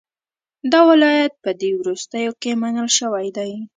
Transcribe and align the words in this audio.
دا 0.71 0.79
ولایت 0.89 1.33
په 1.43 1.51
دې 1.59 1.71
وروستیو 1.79 2.31
کې 2.41 2.51
منل 2.61 2.89
شوی 2.99 3.27
دی. 3.37 3.51